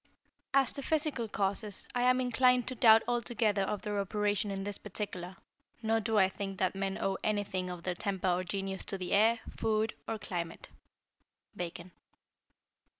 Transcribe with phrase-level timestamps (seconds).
[0.55, 4.79] As to Physical causes, I am inclined to doubt altogether of their operation in this
[4.79, 5.35] particular;
[5.83, 9.11] nor do I think that men owe anything of their temper or genius to the
[9.11, 10.69] air, food, or climate.
[11.55, 11.91] _Bacon.